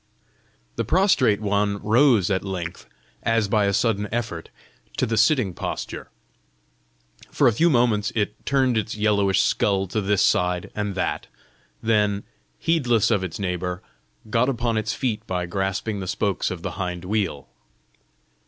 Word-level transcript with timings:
The 0.77 0.83
prostrate 0.83 1.41
one 1.41 1.77
rose 1.83 2.31
at 2.31 2.43
length, 2.43 2.87
as 3.21 3.47
by 3.47 3.65
a 3.65 3.71
sudden 3.71 4.09
effort, 4.11 4.49
to 4.97 5.05
the 5.05 5.15
sitting 5.15 5.53
posture. 5.53 6.09
For 7.29 7.47
a 7.47 7.53
few 7.53 7.69
moments 7.69 8.11
it 8.15 8.43
turned 8.43 8.79
its 8.79 8.95
yellowish 8.97 9.43
skull 9.43 9.85
to 9.89 10.01
this 10.01 10.23
side 10.23 10.71
and 10.73 10.95
that; 10.95 11.27
then, 11.83 12.23
heedless 12.57 13.11
of 13.11 13.23
its 13.23 13.37
neighbour, 13.37 13.83
got 14.27 14.49
upon 14.49 14.75
its 14.75 14.91
feet 14.91 15.21
by 15.27 15.45
grasping 15.45 15.99
the 15.99 16.07
spokes 16.07 16.49
of 16.49 16.63
the 16.63 16.71
hind 16.81 17.05
wheel. 17.05 17.47